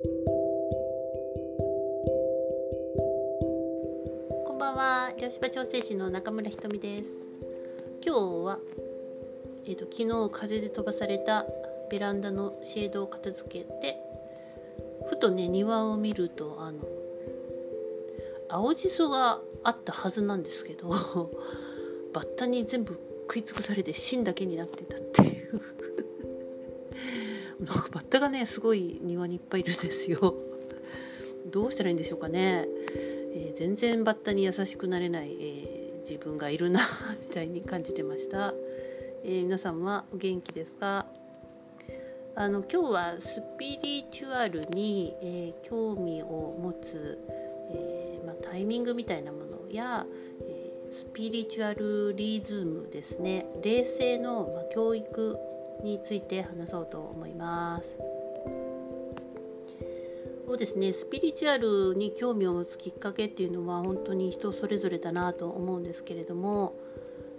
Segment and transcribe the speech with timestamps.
[0.00, 0.06] こ
[4.54, 5.12] んばんは。
[5.18, 7.08] 漁師場調整士の中村ひとみです。
[8.06, 8.60] 今日は、
[9.66, 11.46] えーと、昨日風で飛ばされた
[11.90, 13.96] ベランダのシェードを片付けて
[15.10, 16.78] ふとね庭を見るとあの
[18.48, 20.90] 青じそがあったはずなんですけど
[22.14, 24.97] バッタに全部食い尽くされて芯だけになってた。
[27.68, 30.34] なんかバッタがねすごい庭にいっぱいいるんですよ。
[31.50, 32.66] どうしたらいいんでしょうかね、
[33.32, 36.80] えー、全然バッタに優しくなれない、えー、自分がいるな
[37.26, 38.52] みたいに感じてました、
[39.24, 41.06] えー、皆さんはお元気ですか？
[42.34, 47.18] あの今日はスピリチュアルに、え興味を持つ、
[47.72, 50.06] えまあ、タイミングみたいなものや、
[50.48, 53.44] えスピリチュアルリズムですね。
[53.62, 55.36] 霊性の、ま教育
[55.82, 57.88] について話そうと思います。
[60.46, 60.94] そうですね。
[60.94, 66.74] スピリチュアルに興味を持つきっかけっていうのは本当に人それぞれだなと思うんですけれども、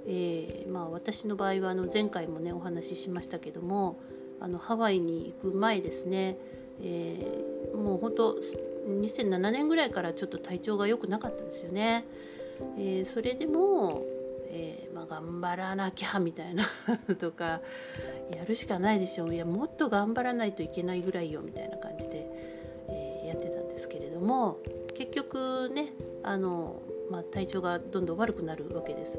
[0.05, 3.99] えー、まあ、私の場合はあの前回もねお話ししましたけども
[4.39, 6.37] あのハワイに行く前ですね、
[6.81, 8.37] えー、もう本当
[8.87, 12.05] 2007年ぐらいからちょっと体調が良くなかったんですよね。
[12.77, 14.03] えー、それでも、
[14.51, 16.65] えー、まあ、頑張らなきゃみたいな
[17.19, 17.61] とか
[18.31, 22.27] やるしかないでしょういやもっと頑張らないといけないぐらいよみたいな感じで、
[22.87, 24.57] えー、やってたんですけれども
[24.95, 29.17] 結局ねあの、まあ、体調がどんどん悪くなるわけです。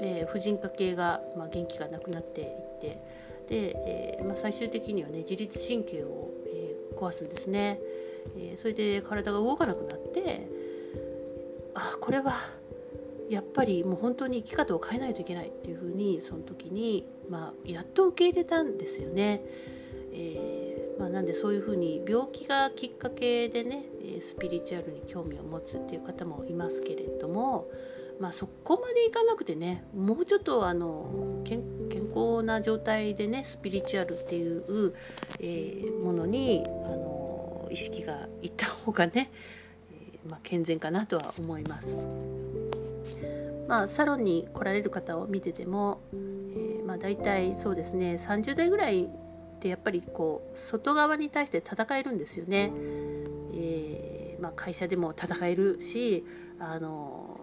[0.00, 2.48] え婦人科系が、まあ、元気がなくなっていっ
[2.80, 2.98] て
[3.48, 7.80] で、えまあ、最終的にはね自律神経を、え壊すんですね。
[8.36, 10.48] えそれで体が動かなくなって
[11.74, 12.50] あこれは
[13.30, 19.42] やっぱりもう本当に生き方を変えないといけないっていうふうにその時に、まあ、やっと受け入れたんですよね。
[20.16, 23.84] えー、まあ、なんでそういうふうに病気がきっかけでね
[24.20, 27.68] スピリチュアルに興味を持つっていう方もいますけれども、
[28.20, 31.64] まあ、そこまでいかなくてねもうちょっとあの健
[32.14, 34.94] 康な状態でねスピリチュアルっていう、
[35.40, 39.32] えー、ものにあの意識がいった方がね、
[39.90, 41.96] えー、まあ、健全かなとは思います。
[43.68, 49.08] まあ、サロンに来られる方を見てても、えー、まあ、大体そうですね30代ぐらいっ
[49.58, 52.70] てやっぱりこう外側に対して戦えるんですよね。
[53.54, 56.24] えー、まあ、会社でも戦えるし
[56.58, 57.40] あの、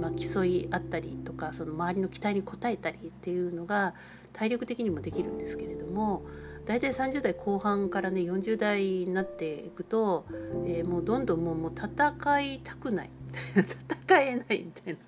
[0.00, 3.94] まあ、競い合ったりとかその周りの期待に応えたりっていうのが
[4.32, 6.22] 体力的にもできるんですけれども
[6.66, 10.26] 大体30代後半からね40代になっていくと、
[10.66, 13.10] えー、もうどんどんもうもう戦いたくない
[13.54, 14.98] 戦えないみたいな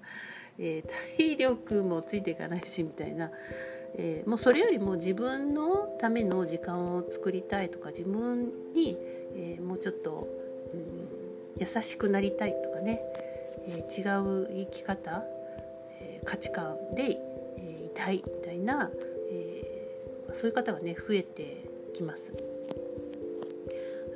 [0.58, 3.30] えー、体力もついていかないしみたいな、
[3.94, 8.96] えー、もうそれよりも自分のための時間を作りたいとか自分に、
[9.34, 10.28] えー、もうちょっと、
[10.74, 11.08] うん、
[11.60, 13.00] 優しくなりたいとかね、
[13.66, 15.24] え違う生き方、
[16.00, 17.18] え価値観で、
[17.56, 18.90] えいたいみたいな、
[19.30, 19.90] え
[20.32, 21.64] そういう方がね増えて
[21.94, 22.32] きます。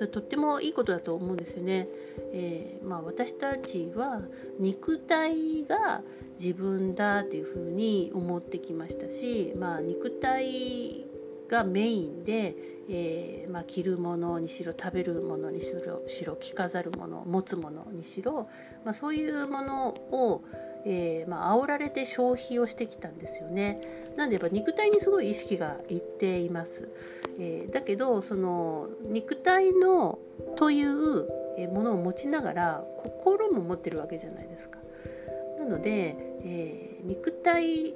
[0.09, 1.89] とってもいいことだと思うんですよね。
[2.33, 4.23] えー、まあ、私たちは
[4.59, 6.03] 肉体が
[6.39, 11.07] 自分だっていうふうに思ってきましたし、まあ、肉体
[11.53, 12.55] がメインで、
[12.89, 18.49] えー、まあ、着るものにしろ食べるものにしろしろ着飾るもの持つものにしろ、
[18.85, 20.43] まあ、そういうものを、
[20.87, 23.81] えー、まあ煽られて消費をしてきたんですよね。
[24.17, 26.89] なんでやっぱ肉体にすごい意識がいっています。
[27.39, 30.19] えー、だけどその肉体の
[30.57, 31.29] という
[31.73, 34.79] ものを持ちながら心も持ってるわけじゃないですか。
[35.59, 37.95] なので、えー、肉体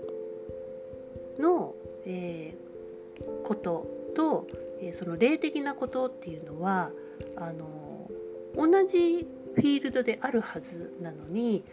[1.38, 1.74] の、
[2.04, 2.65] えー、
[3.44, 4.46] ことと、
[4.80, 6.90] え、その霊的なことっていうのは
[7.36, 8.10] あの
[8.56, 11.64] 同じフィールドであるはずなのに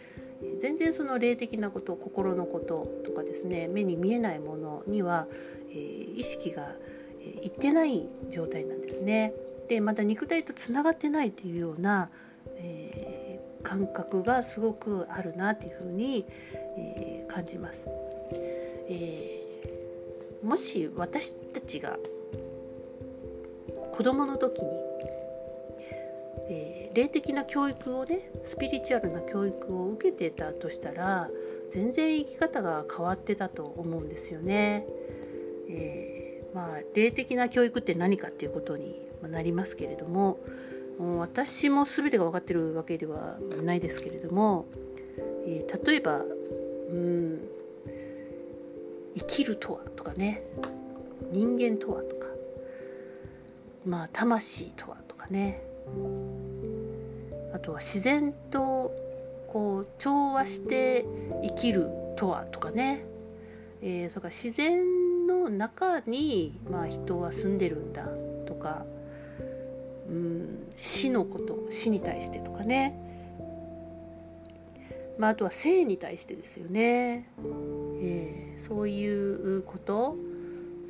[0.60, 5.28] 全然その霊的なこと心のこととかですね目に見えないものには、
[5.70, 6.76] えー、意識が
[7.42, 9.34] いってない状態なんですね。
[9.70, 12.10] でまた肉体とつながってないっていうような、
[12.58, 16.26] えー、感覚がすごくあるなっていうふうに、
[16.78, 17.88] えー、感じます。
[18.90, 19.43] え、
[20.44, 21.98] もし私たちが
[23.94, 24.68] 子供の時に、
[26.50, 31.30] えー、霊的な教育をねスピリチュアルな教育を受けてたとしたら
[31.72, 34.86] 全然生き方が変わってたと思うんですよね。
[35.70, 40.40] えーまあ、霊的な教育って何かっていうことになりますけれども
[41.00, 44.68] 私も全てが分かってるわけではないですけれども、
[45.48, 47.50] えー、例えばうん
[49.16, 50.44] 生きるとはとかね。
[51.32, 52.28] 人間とはとか。
[53.86, 55.62] まあ魂とはとかね。
[57.54, 58.92] あとは自然と
[59.48, 61.06] こう調和して
[61.44, 63.06] 生きるとはとかね、
[63.82, 68.08] えー、それから自然の中に、まあ、人は住んでるんだ
[68.48, 68.86] とか、
[70.10, 72.96] うん、死のこと死に対してとかね、
[75.20, 77.30] まあ、あとは性に対してですよね、
[78.04, 80.18] えー、そういうこと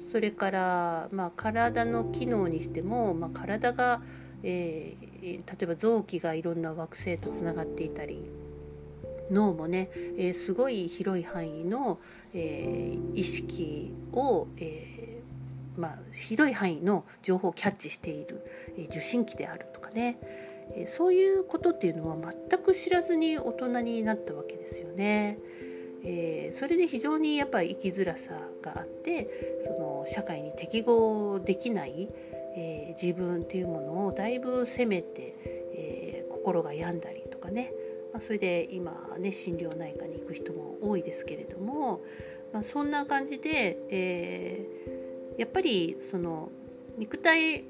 [0.09, 4.01] それから、まあ、体の機能にしても、まあ、体が、
[4.41, 8.19] えー、例えば臓器がいろんな惑星とつながっていたり
[9.31, 11.99] 脳もね、えー、すごい広い範囲の、
[12.33, 18.45] えー、意識を、えー、まあ、広い範囲の情報をキャッチしている、
[18.77, 20.17] え受信機であるとかね、
[20.75, 22.17] えそういうことっていうのは
[22.49, 25.39] 全く知らずに大人になったわけですよね。
[26.05, 32.09] えー、それで非常にやっぱり生きづらさがあってその社会に適合できない、
[32.55, 35.35] えー、自分っていうものをだいぶ責めて、
[35.75, 37.71] えー、心が病んだりとかね。
[38.11, 42.01] まあ、それで今ね心療内科に行く人も多いですけれども、
[42.53, 44.67] まあ、そんな感じで、え、
[45.39, 46.49] やっぱりその
[46.99, 47.63] 肉体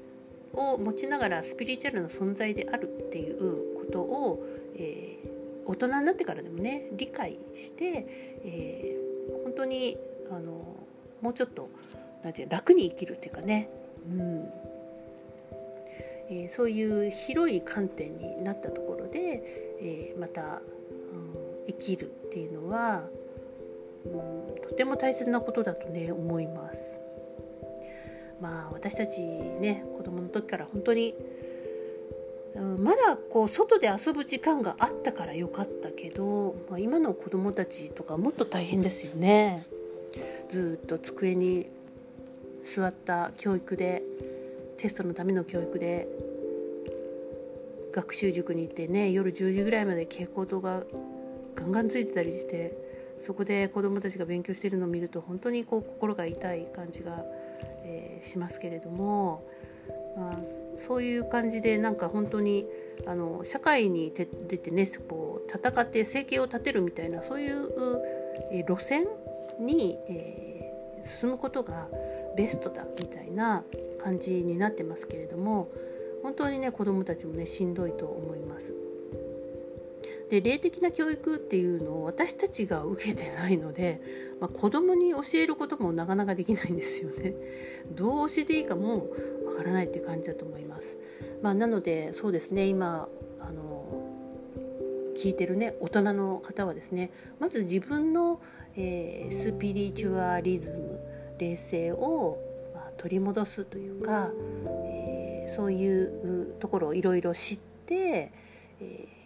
[0.52, 4.44] を持ちながらスピリチュアルな存在であるっていうことを、
[4.76, 5.33] えー、
[5.66, 8.06] 大人になってからでもね理解して、
[8.44, 9.96] えー、本当に
[10.30, 10.76] あの
[11.20, 11.68] もうちょっと
[12.22, 13.68] なんて楽に生きるっていうかね、
[14.08, 14.48] うん
[16.30, 19.42] えー、そういう広い観点になったところで、
[19.80, 20.60] えー、また、うん、
[21.66, 23.02] 生きるっていうのは、
[24.06, 24.08] う
[24.58, 27.00] ん、とても大切なことだとね思います。
[28.40, 31.14] まあ私たちね子供の時から本当に、
[32.78, 39.64] まだこう外で遊ぶ時間があったからよかったけど、まあ、今の子供たちとかもっと大変ですよね。
[40.48, 41.66] ずっと机に
[42.64, 44.02] 座った教育で
[44.76, 46.08] テストのための教育で
[47.92, 50.84] 学習塾に行ってね夜10時ぐらいまで蛍光灯が
[51.54, 52.76] ガンガンついてたりして
[53.20, 57.24] そこで子どもたちが勉強してるのを見ると本当にこう心が痛い感じが、
[57.84, 59.46] えー、しますけれども、
[60.16, 60.38] まあ、
[60.76, 62.66] そういう感じでなんか本当に
[63.06, 64.26] あの社会に出
[64.58, 67.68] てねこう戦って生計を立てるみたいなそういう、
[68.66, 69.06] 路線
[69.60, 71.88] に、えー、進むことが
[72.36, 73.62] ベストだみたいな
[74.02, 75.68] 感じになってますけれども
[76.22, 78.83] 本当にね子どもたちもねしんどいと思います。
[80.34, 84.00] で霊的な教育っていうのを私たちが受けてないので、
[84.40, 87.34] まあ、子供に教えることもなかなかできないんですよね。
[87.94, 89.10] どう教えていいかも
[89.46, 90.98] わからないって感じだと思います。
[91.40, 93.08] まあ、なのでそうですね今
[93.38, 94.02] あの
[95.16, 98.40] 聞いてるね大人の方はですねまず自分の、
[98.76, 100.98] えー、スピリチュアリズム
[101.38, 102.38] 冷静を、
[102.74, 104.32] まあ、取り戻すというか
[105.46, 108.32] え、そういうところをいろいろ知って、
[108.80, 109.23] えー、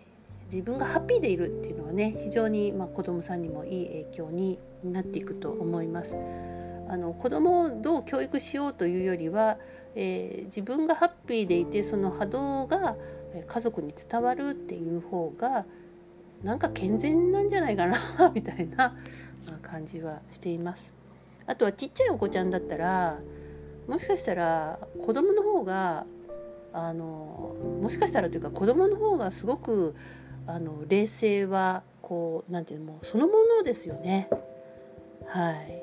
[0.51, 6.17] 自分がハッピーでいるっていうのはね非常に、まあ、子どもさんにもいい影響になっていくと思います。
[6.91, 9.59] あの子供をどう教育しようというよりは、
[9.95, 12.97] えー、自分がハッピーでいてその波動が
[13.47, 15.67] 家族に伝わるっていう方が
[16.43, 17.99] なんか健全なんじゃないかな
[18.35, 18.97] みたいな
[19.61, 20.89] 感じはしています。
[21.47, 23.19] あとはちっちゃいお子ちゃんだったら
[23.87, 26.07] もしかしたら子供の方が
[26.73, 29.95] あのもしかしたらというか子供の方がすごく
[30.49, 34.29] あの冷静はこうなんていうのもそのものですよね。
[35.27, 35.83] はい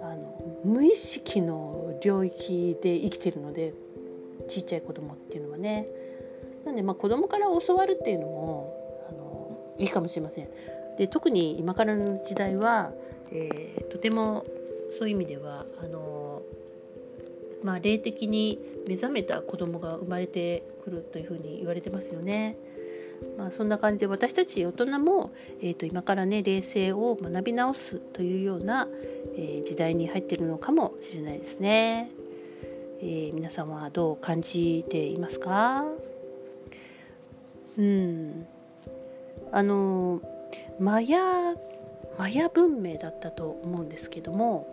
[0.00, 3.74] あの無意識の領域で生きてるので
[4.48, 5.86] ちっちゃい子供っていうのはね
[6.64, 10.48] なんでまあ子供から教わるっていうのもあのいいかもしれません
[10.98, 12.92] で特に今からの時代は、
[13.30, 14.44] えー、とても
[14.98, 16.42] そういう意味ではあの
[17.62, 22.58] まあ、霊的に目覚めた子供が生まれてくるというふうに言われてますよね。
[23.36, 28.88] まあ、そんな感じで私たち大人も、えー、と今からね霊性を学び直すというような、
[29.36, 32.10] えー、時代に入っているのかもしれないですね。
[33.00, 35.84] えー、皆さんはどう感じていますか？
[37.76, 38.46] うん
[39.52, 40.20] あの
[40.78, 41.18] マヤ
[42.18, 44.68] マヤ文明だったと思うんですけども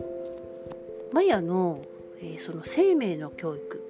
[1.12, 1.82] マヤの
[2.22, 3.82] えその生命の教育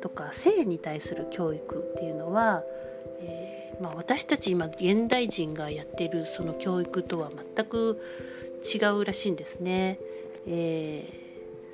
[0.00, 2.62] とか性に対する教育っていうのは、
[3.80, 8.00] まあ、私たち今現代人がやっているその教育とは全く
[8.62, 9.98] 違うらしいんですね。
[10.46, 11.12] え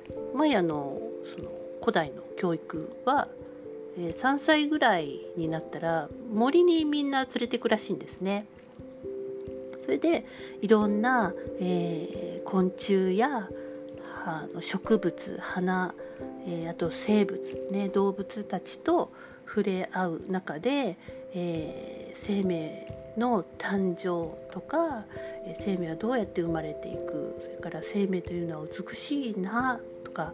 [0.09, 0.99] ー、マヤの
[1.37, 3.27] その古代の教育は、
[3.97, 8.45] えー、3歳ぐらいになったら森にみんな連れてくらしいんですね。
[9.83, 10.25] それで
[10.61, 13.49] いろんな、えー、昆虫や
[14.25, 15.93] あの植物花
[16.47, 17.39] えー、あと生物、
[17.71, 19.11] ね、動物たちと
[19.45, 20.97] 触れ合う中で、
[21.33, 25.05] えー、生命の誕生とか
[25.59, 30.33] 生命はどうやって生まれていくそれから生命というのは美しいなとか、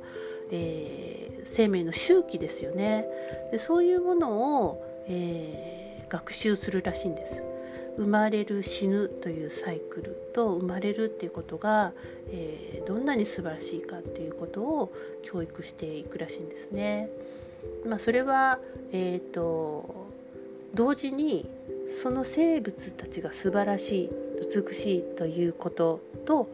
[0.52, 3.06] えー、生命の周期ですよね
[3.52, 7.44] でそういうものを、えー、学習するらしいんです。
[7.96, 11.94] 生まれる死ぬというサイクルと生まれるっていうことが、
[12.32, 17.10] えー、どんなに素晴らしいかっていうことを教育していくらしいんですね。
[17.86, 18.58] まあ、それは、
[18.92, 20.03] えーと
[20.74, 21.50] 同時に
[22.02, 24.10] その生物たちが素晴らしい
[24.68, 26.50] 美しいということと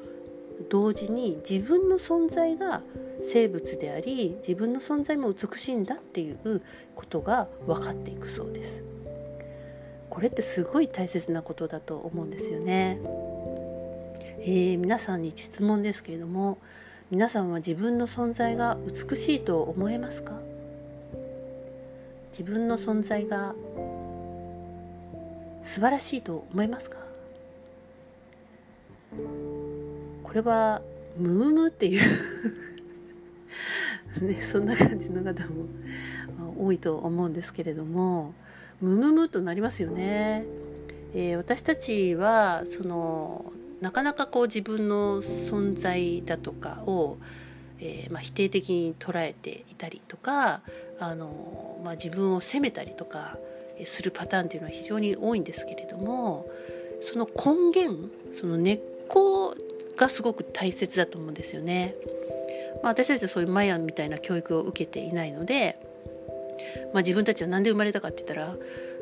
[0.69, 2.81] 同時に自分の存在が
[3.23, 6.61] 生物であり自分の存在も美しいんだっていう
[6.95, 8.83] ことが分かっていくそうです。
[10.09, 12.99] これってすごい大切なことだと思うんですよね。
[14.41, 16.57] えー、皆さんに質問ですけれども
[17.11, 20.33] 皆さんは自分の存在が美しいと思えますか？
[22.31, 23.53] 自分の存在が
[25.69, 26.97] 素晴らしいと思いますか？
[30.23, 30.81] これは
[31.15, 32.01] ムムムっていう
[34.25, 35.67] ね、そんな感じの方も
[36.57, 38.33] 多いと思うんですけれども
[38.81, 40.43] ムムムとなりますよね。
[41.13, 47.17] えー、私たちはそのなかなかこう自分の存在だとかを、
[47.79, 50.61] えー、まあ、否定的に捉えていたりとか
[50.99, 53.37] あの、まあ、自分を責めたりとか
[53.85, 56.49] するパターンっていうのは非常に多いんですけれども
[57.01, 58.09] その根源
[58.39, 59.55] その根っこ
[59.97, 61.95] がすごく大切だと思うんですよね。
[62.81, 65.77] まあ、私たちはそういうマヤみたいな教育を受けていないので、
[66.93, 68.55] まあ、自分たちは何で生まれたかって言ったら、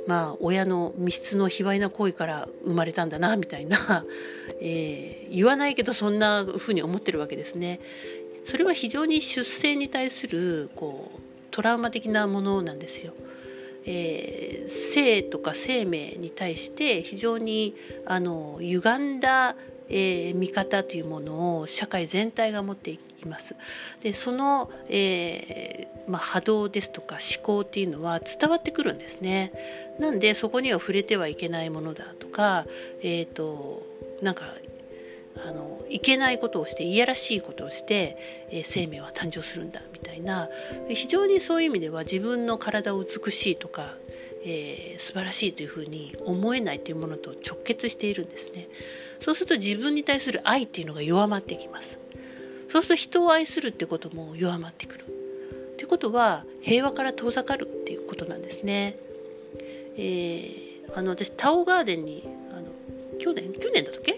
[0.07, 4.05] まあ、親の密室の卑猥な行為から生まれたんだなみたいな、
[4.61, 7.79] えー、言わないけどそんなふうに思ってるわけですね。
[8.45, 11.19] それは非常に出生に対するこう
[11.51, 13.13] トラウマ的なものなんですよ。
[13.87, 17.73] えー、性とか生命に対して非常に
[18.05, 19.55] あの歪んだ、
[19.89, 23.55] えー、見方というものを社会全体が持っています。
[24.03, 29.53] でその、えー、まあ、波動ですとか思考っていうのは伝わってくるんですね。
[29.99, 32.65] なんでそこには触れてはいけないものだとか、
[33.01, 33.81] えーと
[34.21, 34.45] なんか
[35.45, 38.17] あのいけないことをしていやらしいことをして、
[38.49, 40.49] えー、生命は誕生するんだみたいな
[40.89, 43.95] 非常にそういう意味では自分の体を美しいとか、
[44.43, 48.67] えー、素晴らしいというふうに思えないというものと直結しているんですね。
[49.21, 51.97] そうすると自分に対する愛っていうのが弱まってきます。
[52.69, 55.05] そうすると人を愛するってことも弱まってくる。
[55.77, 58.97] ということは平和から遠ざかるっていうことなんですね。
[59.95, 62.67] えー、あの私タオガーデンにあの
[63.19, 64.16] 去年去年だったっけ？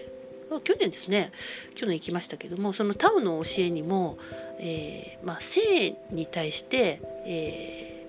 [0.58, 1.30] 去年ですね
[1.76, 4.18] 去年行きましたけどもそのタオの教えにも、
[4.58, 8.06] えー、まあ、性に対して、え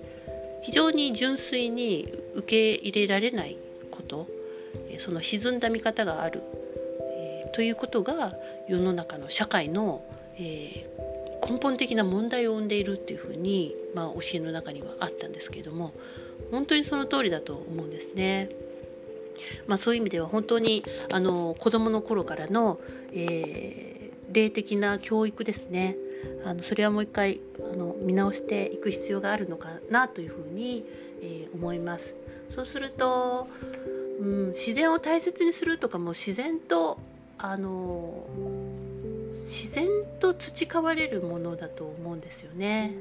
[0.62, 3.56] ー、非常に純粋に受け入れられない
[3.90, 4.26] こと
[4.98, 6.42] その沈んだ見方がある、
[7.16, 8.34] えー、ということが
[8.68, 10.02] 世の中の社会の、
[10.38, 10.88] え
[11.44, 15.92] 根本的な問題を生んでいるっていうふうに、まあ、教えの中にはあったんですけども
[16.52, 18.48] 本当にその通りだと思うんですね。
[19.66, 22.80] まあ、そういう意味では本当にあの子どもの頃からの、
[23.12, 25.96] えー、霊的な教育ですね
[26.44, 27.40] あのそれはもう一回
[27.72, 30.84] あの見直していく必要があるのかなというふうに、
[31.20, 32.14] えー、思います。
[32.48, 33.48] そうすると、
[34.20, 36.98] うん、自然を大切にするとかも自然と
[37.38, 38.26] あの
[39.36, 39.88] 自然
[40.20, 42.92] と培われるものだと思うんですよね。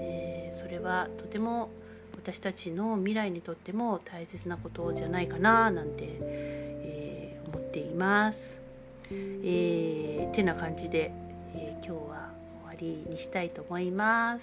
[0.00, 1.70] えー、それはとても
[2.26, 8.58] 私たちの未来にとっても大切なことじゃないかななんて、えー、思っています。
[9.12, 11.12] えー、てな感じで、
[11.54, 12.30] えー、今日は
[12.64, 14.42] 終わりにしたいと思います。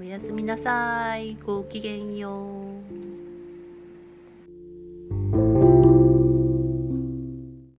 [0.00, 1.36] おやすみなさい。
[1.36, 2.99] ごきげんよう。